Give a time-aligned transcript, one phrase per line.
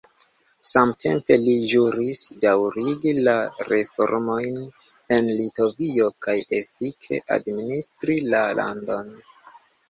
[0.67, 3.35] Samtempe li ĵuris daŭrigi la
[3.73, 4.57] reformojn
[5.19, 9.15] en Litovio kaj efike administri la landon.